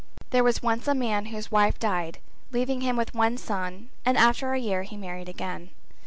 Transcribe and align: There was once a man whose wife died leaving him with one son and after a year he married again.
There 0.31 0.43
was 0.43 0.63
once 0.63 0.87
a 0.87 0.95
man 0.95 1.27
whose 1.27 1.51
wife 1.51 1.77
died 1.77 2.17
leaving 2.51 2.81
him 2.81 2.95
with 2.97 3.13
one 3.13 3.37
son 3.37 3.89
and 4.03 4.17
after 4.17 4.51
a 4.51 4.57
year 4.59 4.81
he 4.81 4.97
married 4.97 5.29
again. 5.29 5.69